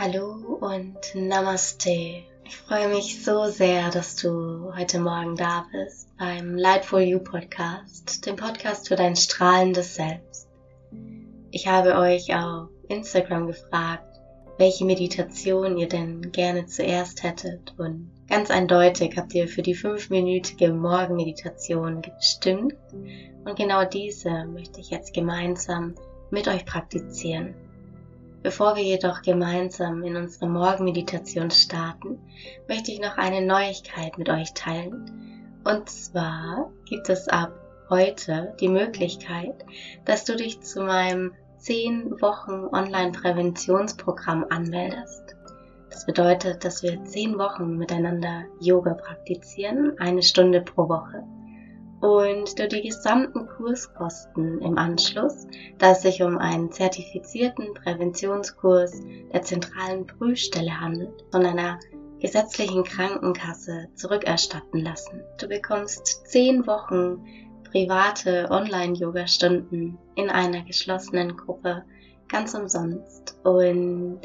Hallo 0.00 0.58
und 0.60 0.96
Namaste. 1.16 2.22
Ich 2.44 2.56
freue 2.56 2.86
mich 2.88 3.24
so 3.24 3.46
sehr, 3.48 3.90
dass 3.90 4.14
du 4.14 4.72
heute 4.76 5.00
Morgen 5.00 5.34
da 5.34 5.66
bist 5.72 6.16
beim 6.16 6.54
Light 6.54 6.84
for 6.84 7.00
You 7.00 7.18
Podcast, 7.18 8.24
dem 8.24 8.36
Podcast 8.36 8.86
für 8.86 8.94
dein 8.94 9.16
strahlendes 9.16 9.96
Selbst. 9.96 10.48
Ich 11.50 11.66
habe 11.66 11.96
euch 11.96 12.32
auf 12.32 12.68
Instagram 12.88 13.48
gefragt, 13.48 14.20
welche 14.56 14.84
Meditation 14.84 15.76
ihr 15.76 15.88
denn 15.88 16.30
gerne 16.30 16.66
zuerst 16.66 17.24
hättet 17.24 17.74
und 17.76 18.08
ganz 18.28 18.52
eindeutig 18.52 19.16
habt 19.16 19.34
ihr 19.34 19.48
für 19.48 19.62
die 19.62 19.74
fünfminütige 19.74 20.72
Morgenmeditation 20.72 22.02
gestimmt 22.02 22.76
und 23.44 23.56
genau 23.56 23.84
diese 23.84 24.44
möchte 24.44 24.78
ich 24.78 24.90
jetzt 24.90 25.12
gemeinsam 25.12 25.96
mit 26.30 26.46
euch 26.46 26.64
praktizieren. 26.64 27.56
Bevor 28.42 28.76
wir 28.76 28.84
jedoch 28.84 29.22
gemeinsam 29.22 30.02
in 30.04 30.16
unsere 30.16 30.48
Morgenmeditation 30.48 31.50
starten, 31.50 32.18
möchte 32.68 32.92
ich 32.92 33.00
noch 33.00 33.18
eine 33.18 33.44
Neuigkeit 33.44 34.16
mit 34.16 34.28
euch 34.28 34.54
teilen. 34.54 35.60
Und 35.64 35.90
zwar 35.90 36.70
gibt 36.84 37.08
es 37.08 37.28
ab 37.28 37.52
heute 37.90 38.54
die 38.60 38.68
Möglichkeit, 38.68 39.64
dass 40.04 40.24
du 40.24 40.36
dich 40.36 40.60
zu 40.60 40.82
meinem 40.82 41.32
10 41.56 42.20
Wochen 42.20 42.68
Online-Präventionsprogramm 42.72 44.46
anmeldest. 44.50 45.36
Das 45.90 46.06
bedeutet, 46.06 46.64
dass 46.64 46.82
wir 46.84 47.02
10 47.04 47.38
Wochen 47.38 47.76
miteinander 47.76 48.44
Yoga 48.60 48.94
praktizieren, 48.94 49.98
eine 49.98 50.22
Stunde 50.22 50.60
pro 50.60 50.88
Woche 50.88 51.24
und 52.00 52.58
du 52.58 52.68
die 52.68 52.82
gesamten 52.82 53.46
Kurskosten 53.46 54.60
im 54.60 54.78
Anschluss, 54.78 55.46
da 55.78 55.92
es 55.92 56.02
sich 56.02 56.22
um 56.22 56.38
einen 56.38 56.70
zertifizierten 56.70 57.74
Präventionskurs 57.74 59.00
der 59.32 59.42
zentralen 59.42 60.06
Prüfstelle 60.06 60.80
handelt, 60.80 61.24
von 61.30 61.44
einer 61.44 61.78
gesetzlichen 62.20 62.84
Krankenkasse 62.84 63.88
zurückerstatten 63.94 64.80
lassen. 64.80 65.22
Du 65.40 65.48
bekommst 65.48 66.26
zehn 66.26 66.66
Wochen 66.66 67.24
private 67.70 68.48
Online-Yoga-Stunden 68.50 69.98
in 70.16 70.30
einer 70.30 70.62
geschlossenen 70.62 71.36
Gruppe 71.36 71.84
ganz 72.28 72.54
umsonst 72.54 73.36
und 73.44 74.20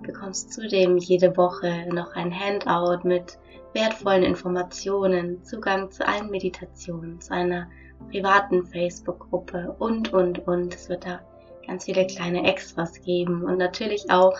bekommst 0.00 0.52
zudem 0.52 0.98
jede 0.98 1.36
Woche 1.36 1.86
noch 1.92 2.14
ein 2.14 2.32
Handout 2.32 3.06
mit 3.06 3.38
wertvollen 3.76 4.22
Informationen, 4.22 5.44
Zugang 5.44 5.90
zu 5.90 6.08
allen 6.08 6.30
Meditationen, 6.30 7.20
zu 7.20 7.34
einer 7.34 7.68
privaten 8.10 8.64
Facebook-Gruppe 8.64 9.76
und, 9.78 10.14
und, 10.14 10.48
und. 10.48 10.74
Es 10.74 10.88
wird 10.88 11.04
da 11.04 11.20
ganz 11.66 11.84
viele 11.84 12.06
kleine 12.06 12.50
Extras 12.50 13.02
geben 13.02 13.44
und 13.44 13.58
natürlich 13.58 14.10
auch 14.10 14.34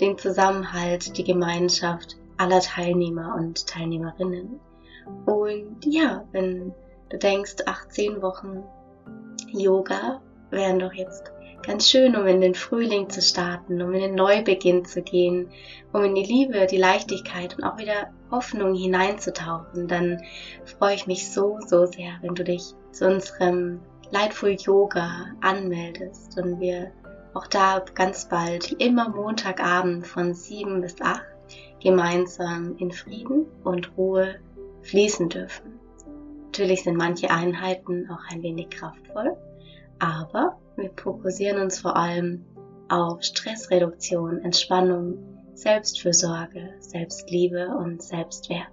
den 0.00 0.18
Zusammenhalt, 0.18 1.16
die 1.16 1.22
Gemeinschaft 1.22 2.16
aller 2.38 2.60
Teilnehmer 2.60 3.36
und 3.38 3.68
Teilnehmerinnen. 3.68 4.58
Und 5.26 5.76
ja, 5.84 6.24
wenn 6.32 6.74
du 7.08 7.18
denkst, 7.18 7.56
18 7.64 8.20
Wochen 8.20 8.64
Yoga 9.52 10.20
wären 10.50 10.80
doch 10.80 10.92
jetzt 10.92 11.30
ganz 11.62 11.88
schön, 11.88 12.16
um 12.16 12.26
in 12.26 12.40
den 12.40 12.54
Frühling 12.54 13.08
zu 13.08 13.22
starten, 13.22 13.80
um 13.80 13.92
in 13.94 14.00
den 14.00 14.14
Neubeginn 14.14 14.84
zu 14.84 15.02
gehen, 15.02 15.48
um 15.92 16.04
in 16.04 16.14
die 16.14 16.24
Liebe, 16.24 16.66
die 16.66 16.76
Leichtigkeit 16.76 17.56
und 17.56 17.64
auch 17.64 17.78
wieder 17.78 18.12
Hoffnung 18.30 18.74
hineinzutauchen, 18.74 19.88
dann 19.88 20.22
freue 20.64 20.94
ich 20.94 21.06
mich 21.06 21.30
so, 21.30 21.58
so 21.66 21.86
sehr, 21.86 22.18
wenn 22.22 22.34
du 22.34 22.44
dich 22.44 22.74
zu 22.90 23.06
unserem 23.06 23.80
Lightful 24.10 24.56
Yoga 24.58 25.26
anmeldest 25.40 26.38
und 26.38 26.60
wir 26.60 26.92
auch 27.34 27.46
da 27.46 27.82
ganz 27.94 28.28
bald, 28.28 28.72
immer 28.72 29.08
Montagabend 29.08 30.06
von 30.06 30.34
7 30.34 30.80
bis 30.80 31.00
8, 31.00 31.22
gemeinsam 31.82 32.76
in 32.76 32.92
Frieden 32.92 33.46
und 33.64 33.96
Ruhe 33.96 34.36
fließen 34.82 35.28
dürfen. 35.28 35.80
Natürlich 36.46 36.84
sind 36.84 36.96
manche 36.96 37.30
Einheiten 37.30 38.10
auch 38.10 38.30
ein 38.30 38.42
wenig 38.42 38.68
kraftvoll, 38.68 39.36
aber 39.98 40.58
wir 40.76 40.90
fokussieren 40.96 41.60
uns 41.60 41.80
vor 41.80 41.96
allem 41.96 42.44
auf 42.88 43.22
Stressreduktion, 43.22 44.40
Entspannung, 44.40 45.18
Selbstfürsorge, 45.54 46.74
Selbstliebe 46.80 47.68
und 47.68 48.02
Selbstwert. 48.02 48.68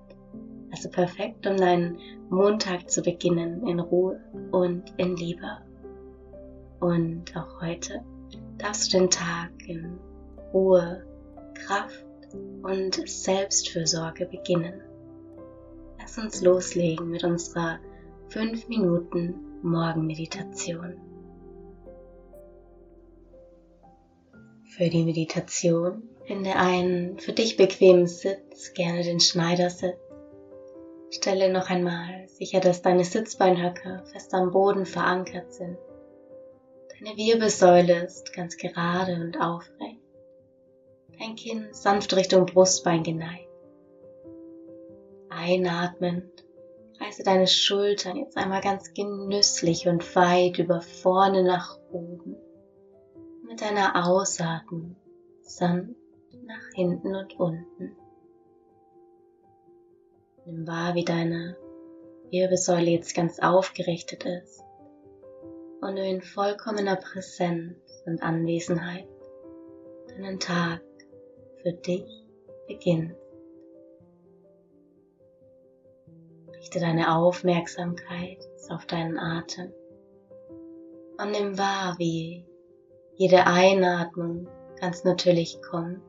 Also 0.71 0.89
perfekt, 0.89 1.47
um 1.47 1.57
deinen 1.57 1.97
Montag 2.29 2.89
zu 2.89 3.01
beginnen 3.01 3.65
in 3.67 3.79
Ruhe 3.79 4.19
und 4.51 4.93
in 4.97 5.15
Liebe. 5.15 5.57
Und 6.79 7.35
auch 7.35 7.61
heute 7.61 8.01
darfst 8.57 8.93
du 8.93 8.99
den 8.99 9.09
Tag 9.09 9.51
in 9.67 9.97
Ruhe, 10.53 11.03
Kraft 11.53 12.05
und 12.61 13.07
Selbstfürsorge 13.07 14.25
beginnen. 14.25 14.81
Lass 15.99 16.17
uns 16.17 16.41
loslegen 16.41 17.09
mit 17.09 17.23
unserer 17.23 17.79
5 18.29 18.67
Minuten 18.67 19.35
Morgenmeditation. 19.61 20.95
Für 24.69 24.87
die 24.87 25.03
Meditation 25.03 26.03
finde 26.27 26.55
einen 26.55 27.17
für 27.17 27.33
dich 27.33 27.57
bequemen 27.57 28.05
Sitz, 28.05 28.73
gerne 28.73 29.03
den 29.03 29.19
Schneidersitz. 29.19 29.97
Stelle 31.09 31.51
noch 31.51 31.71
einmal 31.71 32.27
sicher, 32.27 32.59
dass 32.59 32.83
deine 32.83 33.03
Sitzbeinhöcker 33.03 34.05
fest 34.11 34.31
am 34.35 34.51
Boden 34.51 34.85
verankert 34.85 35.51
sind. 35.51 35.75
Deine 36.91 37.17
Wirbelsäule 37.17 38.05
ist 38.05 38.31
ganz 38.31 38.57
gerade 38.57 39.15
und 39.15 39.41
aufrecht. 39.41 39.99
Dein 41.17 41.35
Kinn 41.35 41.69
sanft 41.71 42.15
Richtung 42.15 42.45
Brustbein 42.45 43.01
geneigt. 43.01 43.49
Einatmend 45.29 46.45
reiße 47.01 47.23
deine 47.23 47.47
Schultern 47.47 48.17
jetzt 48.17 48.37
einmal 48.37 48.61
ganz 48.61 48.93
genüsslich 48.93 49.87
und 49.87 50.15
weit 50.15 50.59
über 50.59 50.81
vorne 50.81 51.43
nach 51.43 51.79
oben 51.91 52.37
mit 53.49 53.61
deiner 53.61 54.07
Ausatmung 54.07 54.95
sanft 55.41 55.95
nach 56.43 56.69
hinten 56.75 57.15
und 57.15 57.39
unten. 57.39 57.97
Nimm 60.45 60.67
wahr, 60.67 60.93
wie 60.93 61.03
deine 61.03 61.57
Wirbelsäule 62.29 62.91
jetzt 62.91 63.15
ganz 63.15 63.39
aufgerichtet 63.39 64.23
ist 64.23 64.63
und 65.81 65.95
du 65.95 66.03
in 66.05 66.21
vollkommener 66.21 66.95
Präsenz 66.97 67.75
und 68.05 68.21
Anwesenheit 68.21 69.07
deinen 70.09 70.39
Tag 70.39 70.81
für 71.63 71.73
dich 71.73 72.27
beginnst. 72.67 73.15
Richte 76.53 76.79
deine 76.79 77.15
Aufmerksamkeit 77.15 78.47
auf 78.69 78.85
deinen 78.85 79.17
Atem 79.17 79.73
und 81.17 81.31
nimm 81.31 81.57
wahr, 81.57 81.95
wie 81.97 82.45
jede 83.19 83.45
Einatmung 83.45 84.47
ganz 84.79 85.03
natürlich 85.03 85.61
kommt, 85.61 85.99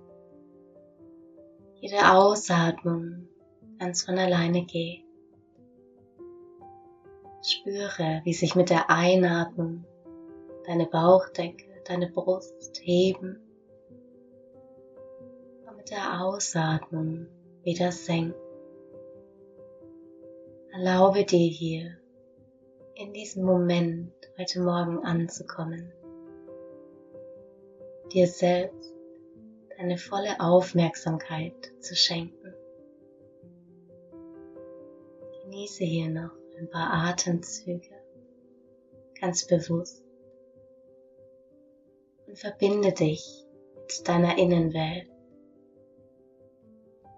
jede 1.81 2.12
Ausatmung 2.12 3.26
ganz 3.81 4.04
von 4.04 4.16
alleine 4.16 4.65
geht. 4.65 5.03
Spüre, 7.43 8.20
wie 8.22 8.32
sich 8.32 8.54
mit 8.54 8.70
der 8.70 8.91
Einatmung 8.91 9.84
deine 10.66 10.87
Bauchdecke, 10.87 11.82
deine 11.84 12.09
Brust 12.09 12.81
heben 12.81 13.41
und 15.66 15.76
mit 15.78 15.91
der 15.91 16.22
Ausatmung 16.22 17.26
wieder 17.65 17.91
senken. 17.91 18.38
Erlaube 20.70 21.25
dir 21.25 21.49
hier 21.49 21.97
in 22.94 23.12
diesem 23.12 23.44
Moment 23.44 24.12
heute 24.38 24.60
Morgen 24.60 25.04
anzukommen 25.04 25.93
dir 28.12 28.26
selbst 28.26 28.93
deine 29.76 29.97
volle 29.97 30.40
Aufmerksamkeit 30.40 31.73
zu 31.81 31.94
schenken. 31.94 32.55
Genieße 35.43 35.84
hier 35.84 36.11
noch 36.11 36.32
ein 36.58 36.69
paar 36.69 36.93
Atemzüge 37.08 38.00
ganz 39.20 39.46
bewusst 39.46 40.02
und 42.26 42.38
verbinde 42.38 42.93
dich 42.93 43.44
mit 43.76 44.08
deiner 44.08 44.38
Innenwelt, 44.38 45.08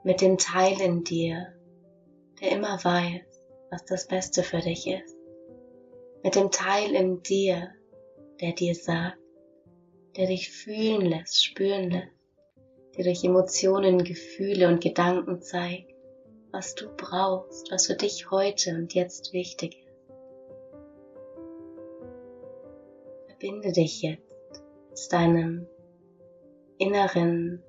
mit 0.03 0.21
dem 0.21 0.39
Teil 0.39 0.81
in 0.81 1.05
dir, 1.05 1.55
der 2.41 2.53
immer 2.53 2.83
weiß, 2.83 3.23
was 3.71 3.85
das 3.85 4.07
Beste 4.07 4.43
für 4.43 4.61
dich 4.61 4.87
ist, 4.89 5.17
mit 6.23 6.35
dem 6.35 6.51
Teil 6.51 6.95
in 6.95 7.23
dir, 7.23 7.71
der 8.41 8.53
dir 8.53 8.75
sagt, 8.75 9.22
der 10.17 10.27
dich 10.27 10.51
fühlen 10.51 11.03
lässt, 11.03 11.45
spüren 11.45 11.91
lässt, 11.91 12.09
der 12.97 13.05
durch 13.05 13.25
Emotionen, 13.25 14.05
Gefühle 14.05 14.69
und 14.69 14.83
Gedanken 14.83 15.41
zeigt, 15.41 15.95
was 16.51 16.75
du 16.75 16.89
brauchst, 16.97 17.71
was 17.71 17.87
für 17.87 17.95
dich 17.95 18.31
heute 18.31 18.75
und 18.75 18.95
jetzt 18.95 19.33
wichtig 19.33 19.79
ist. 19.79 19.93
Verbinde 23.29 23.73
dich 23.73 24.03
jetzt 24.03 24.63
mit 24.91 25.13
deinem 25.13 25.67
inneren 26.79 27.63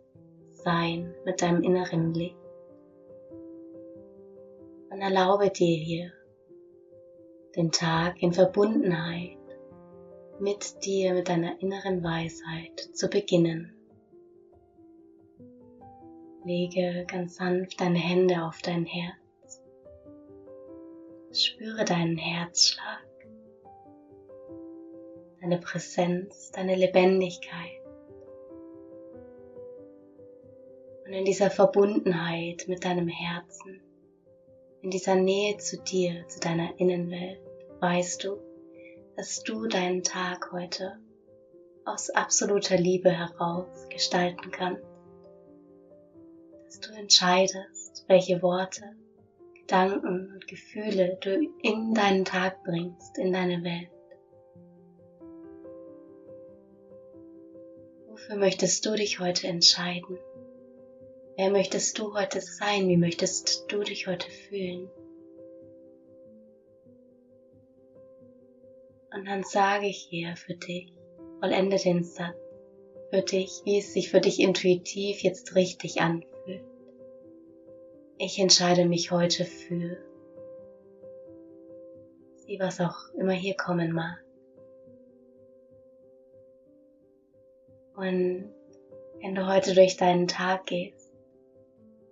Sein 0.51 1.13
mit 1.25 1.41
deinem 1.41 1.61
inneren 1.61 2.13
Licht. 2.13 2.37
Und 4.89 5.01
erlaube 5.01 5.49
dir 5.49 5.77
hier 5.77 6.11
den 7.55 7.71
Tag 7.71 8.21
in 8.21 8.31
Verbundenheit 8.31 9.37
mit 10.39 10.83
dir, 10.85 11.13
mit 11.13 11.29
deiner 11.29 11.61
inneren 11.61 12.03
Weisheit 12.03 12.79
zu 12.93 13.07
beginnen. 13.07 13.73
Lege 16.45 17.05
ganz 17.07 17.35
sanft 17.35 17.79
deine 17.79 17.99
Hände 17.99 18.43
auf 18.43 18.61
dein 18.61 18.85
Herz. 18.85 19.61
Spüre 21.31 21.85
deinen 21.85 22.17
Herzschlag, 22.17 23.05
deine 25.41 25.57
Präsenz, 25.59 26.51
deine 26.51 26.75
Lebendigkeit. 26.75 27.81
Und 31.05 31.13
in 31.13 31.25
dieser 31.25 31.49
Verbundenheit 31.49 32.65
mit 32.67 32.83
deinem 32.83 33.07
Herzen, 33.07 33.81
in 34.81 34.89
dieser 34.89 35.15
Nähe 35.15 35.57
zu 35.57 35.81
dir, 35.81 36.27
zu 36.27 36.39
deiner 36.39 36.77
Innenwelt, 36.79 37.39
weißt 37.79 38.23
du, 38.25 38.37
dass 39.15 39.43
du 39.43 39.67
deinen 39.67 40.03
Tag 40.03 40.51
heute 40.51 40.97
aus 41.85 42.09
absoluter 42.09 42.77
Liebe 42.77 43.11
heraus 43.11 43.87
gestalten 43.89 44.51
kannst. 44.51 44.83
Dass 46.65 46.79
du 46.79 46.93
entscheidest, 46.93 48.05
welche 48.07 48.41
Worte, 48.41 48.95
Gedanken 49.53 50.33
und 50.33 50.47
Gefühle 50.47 51.17
du 51.21 51.47
in 51.61 51.93
deinen 51.93 52.25
Tag 52.25 52.63
bringst, 52.63 53.17
in 53.17 53.31
deine 53.31 53.63
Welt. 53.63 53.89
Wofür 58.07 58.35
möchtest 58.35 58.85
du 58.85 58.95
dich 58.95 59.19
heute 59.19 59.47
entscheiden? 59.47 60.17
Wer 61.35 61.51
möchtest 61.51 61.97
du 61.99 62.13
heute 62.13 62.41
sein? 62.41 62.87
Wie 62.87 62.97
möchtest 62.97 63.65
du 63.71 63.83
dich 63.83 64.07
heute 64.07 64.29
fühlen? 64.29 64.89
Und 69.13 69.27
dann 69.27 69.43
sage 69.43 69.85
ich 69.85 69.97
hier 70.09 70.35
für 70.35 70.55
dich, 70.55 70.91
vollende 71.39 71.77
den 71.77 72.03
Satz 72.03 72.35
für 73.11 73.21
dich, 73.21 73.61
wie 73.63 73.77
es 73.77 73.93
sich 73.93 74.09
für 74.09 74.21
dich 74.21 74.39
intuitiv 74.39 75.21
jetzt 75.21 75.55
richtig 75.55 76.01
anfühlt. 76.01 76.63
Ich 78.17 78.39
entscheide 78.39 78.85
mich 78.85 79.11
heute 79.11 79.45
für. 79.45 79.97
Sieh, 82.37 82.59
was 82.59 82.81
auch 82.81 83.13
immer 83.13 83.33
hier 83.33 83.55
kommen 83.55 83.91
mag. 83.91 84.17
Und 87.95 88.51
wenn 89.21 89.35
du 89.35 89.45
heute 89.45 89.75
durch 89.75 89.95
deinen 89.95 90.27
Tag 90.27 90.65
gehst, 90.65 91.13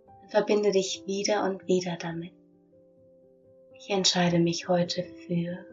dann 0.06 0.30
verbinde 0.30 0.72
dich 0.72 1.04
wieder 1.08 1.46
und 1.46 1.68
wieder 1.68 1.98
damit. 2.00 2.34
Ich 3.74 3.90
entscheide 3.90 4.38
mich 4.38 4.68
heute 4.68 5.04
für. 5.04 5.71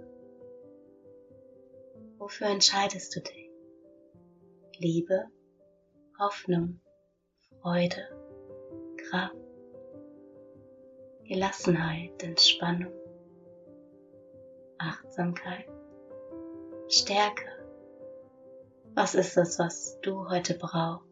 Wofür 2.28 2.48
entscheidest 2.48 3.16
du 3.16 3.20
dich? 3.20 3.50
Liebe, 4.76 5.24
Hoffnung, 6.18 6.78
Freude, 7.62 8.06
Kraft, 8.98 9.34
Gelassenheit, 11.24 12.22
Entspannung, 12.22 12.92
Achtsamkeit, 14.76 15.70
Stärke. 16.88 17.46
Was 18.92 19.14
ist 19.14 19.38
es, 19.38 19.58
was 19.58 19.98
du 20.02 20.28
heute 20.28 20.52
brauchst? 20.52 21.08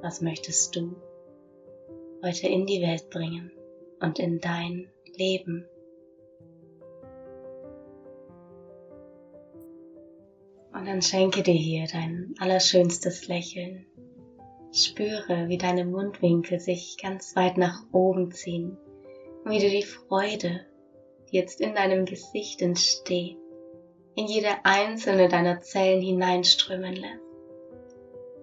Was 0.00 0.20
möchtest 0.20 0.76
du 0.76 0.94
heute 2.22 2.46
in 2.46 2.66
die 2.66 2.82
Welt 2.82 3.10
bringen 3.10 3.50
und 3.98 4.20
in 4.20 4.38
dein 4.38 4.92
Leben? 5.16 5.66
Und 10.74 10.86
dann 10.86 11.02
schenke 11.02 11.42
dir 11.42 11.54
hier 11.54 11.86
dein 11.86 12.34
allerschönstes 12.38 13.28
Lächeln. 13.28 13.86
Spüre, 14.72 15.48
wie 15.48 15.58
deine 15.58 15.84
Mundwinkel 15.84 16.58
sich 16.58 16.96
ganz 17.00 17.36
weit 17.36 17.58
nach 17.58 17.82
oben 17.92 18.32
ziehen 18.32 18.78
und 19.44 19.50
wie 19.50 19.58
du 19.58 19.68
die 19.68 19.82
Freude, 19.82 20.64
die 21.30 21.36
jetzt 21.36 21.60
in 21.60 21.74
deinem 21.74 22.06
Gesicht 22.06 22.62
entsteht, 22.62 23.36
in 24.14 24.26
jede 24.26 24.64
einzelne 24.64 25.28
deiner 25.28 25.60
Zellen 25.60 26.00
hineinströmen 26.00 26.94
lässt. 26.94 27.22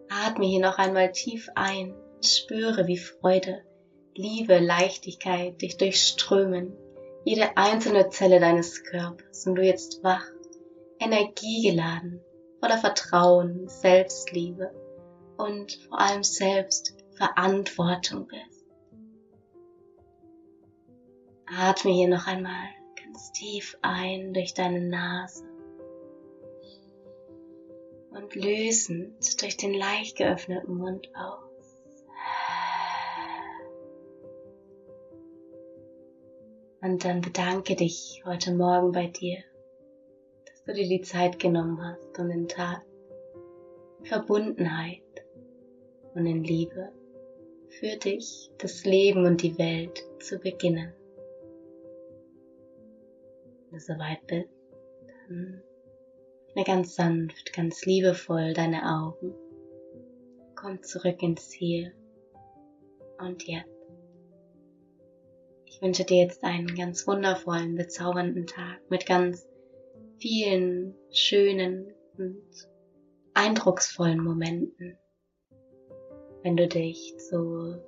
Atme 0.10 0.46
hier 0.46 0.62
noch 0.62 0.78
einmal 0.78 1.12
tief 1.12 1.50
ein 1.56 1.94
und 1.94 2.26
spüre, 2.26 2.88
wie 2.88 2.98
Freude, 2.98 3.64
Liebe, 4.16 4.60
Leichtigkeit 4.60 5.62
dich 5.62 5.78
durchströmen, 5.78 6.74
jede 7.26 7.58
einzelne 7.58 8.10
Zelle 8.10 8.40
deines 8.40 8.84
Körpers 8.84 9.46
und 9.48 9.56
du 9.56 9.62
jetzt 9.62 10.04
wach, 10.04 10.26
energiegeladen 11.00 12.22
voller 12.60 12.78
Vertrauen, 12.78 13.68
Selbstliebe 13.68 14.72
und 15.38 15.74
vor 15.88 16.00
allem 16.00 16.24
Selbstverantwortung 16.24 18.28
bist. 18.28 18.66
Atme 21.46 21.92
hier 21.92 22.10
noch 22.10 22.28
einmal 22.28 22.68
ganz 23.02 23.32
tief 23.32 23.78
ein 23.82 24.34
durch 24.34 24.54
deine 24.54 24.82
Nase 24.82 25.46
und 28.12 28.36
lösend 28.36 29.42
durch 29.42 29.58
den 29.58 29.74
leicht 29.74 30.18
geöffneten 30.18 30.78
Mund 30.78 31.10
aus. 31.16 31.40
Und 36.82 37.04
dann 37.04 37.22
bedanke 37.22 37.76
dich 37.76 38.22
heute 38.26 38.54
Morgen 38.54 38.92
bei 38.92 39.08
dir 39.08 39.44
du 40.70 40.76
dir 40.76 40.88
die 40.88 41.02
Zeit 41.02 41.40
genommen 41.40 41.84
hast, 41.84 42.20
um 42.20 42.30
den 42.30 42.48
Tag 42.48 42.84
in 44.00 44.06
Verbundenheit 44.06 45.02
und 46.14 46.28
in 46.28 46.44
Liebe 46.44 46.92
für 47.70 47.98
dich, 47.98 48.52
das 48.60 48.86
Leben 48.86 49.26
und 49.26 49.42
die 49.42 49.58
Welt 49.58 50.04
zu 50.20 50.38
beginnen. 50.38 50.94
Wenn 53.64 53.80
du 53.80 53.80
soweit 53.80 54.26
bist, 54.28 54.50
dann 55.28 55.64
öffne 56.50 56.64
ganz 56.64 56.96
sanft, 56.96 57.54
ganz 57.54 57.86
liebevoll 57.86 58.54
deine 58.54 58.84
Augen. 58.84 59.34
Komm 60.56 60.84
zurück 60.84 61.24
ins 61.24 61.52
Hier 61.52 61.94
und 63.20 63.48
jetzt. 63.48 63.70
Ich 65.66 65.82
wünsche 65.82 66.04
dir 66.04 66.24
jetzt 66.24 66.44
einen 66.44 66.76
ganz 66.76 67.08
wundervollen, 67.08 67.76
bezaubernden 67.76 68.46
Tag 68.46 68.82
mit 68.90 69.06
ganz 69.06 69.49
vielen 70.20 70.96
schönen 71.12 71.94
und 72.18 72.68
eindrucksvollen 73.34 74.24
Momenten. 74.24 74.98
Wenn 76.44 76.56
du 76.58 76.68
dich 76.68 77.16
zu 77.18 77.82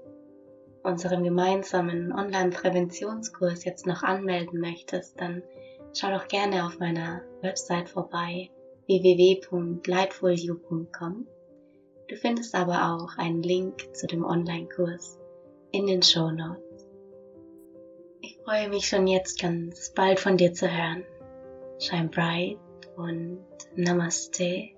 unserem 0.84 1.24
gemeinsamen 1.24 2.12
Online-Präventionskurs 2.12 3.64
jetzt 3.66 3.86
noch 3.86 4.02
anmelden 4.04 4.60
möchtest, 4.60 5.20
dann 5.20 5.44
schau 5.94 6.10
doch 6.12 6.28
gerne 6.28 6.66
auf 6.66 6.80
meiner 6.80 7.22
Website 7.42 7.90
vorbei 7.90 8.50
www.lightfulyou.com. 8.88 11.28
Du 12.08 12.16
findest 12.16 12.56
aber 12.56 12.94
auch 12.94 13.16
einen 13.18 13.44
Link 13.44 13.96
zu 13.96 14.08
dem 14.08 14.26
Online-Kurs 14.26 15.20
in 15.72 15.86
den 15.86 16.02
Show 16.02 16.32
Notes. 16.32 16.90
Ich 18.22 18.40
freue 18.44 18.70
mich 18.70 18.88
schon 18.88 19.06
jetzt 19.08 19.40
ganz 19.40 19.94
bald 19.94 20.20
von 20.20 20.38
dir 20.38 20.54
zu 20.54 20.68
hören. 20.70 21.06
Shine 21.82 22.10
Bright 22.10 22.60
und 22.96 23.40
Namaste, 23.76 24.70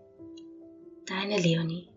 deine 1.05 1.37
Leonie. 1.37 1.92